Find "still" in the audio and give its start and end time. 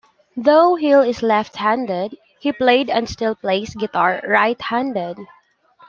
3.07-3.35